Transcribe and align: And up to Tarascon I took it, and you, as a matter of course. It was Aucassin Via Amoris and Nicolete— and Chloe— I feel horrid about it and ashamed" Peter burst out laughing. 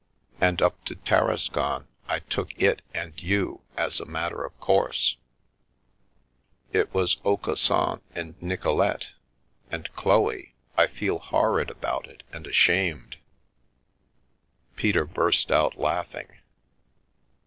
And 0.39 0.63
up 0.63 0.83
to 0.85 0.95
Tarascon 0.95 1.87
I 2.07 2.21
took 2.21 2.59
it, 2.59 2.81
and 2.91 3.13
you, 3.21 3.61
as 3.77 3.99
a 3.99 4.05
matter 4.05 4.43
of 4.43 4.59
course. 4.59 5.15
It 6.73 6.91
was 6.91 7.17
Aucassin 7.23 7.67
Via 7.67 7.83
Amoris 7.83 8.01
and 8.15 8.41
Nicolete— 8.41 9.09
and 9.71 9.93
Chloe— 9.93 10.55
I 10.75 10.87
feel 10.87 11.19
horrid 11.19 11.69
about 11.69 12.07
it 12.07 12.23
and 12.33 12.47
ashamed" 12.47 13.17
Peter 14.75 15.05
burst 15.05 15.51
out 15.51 15.77
laughing. 15.77 16.29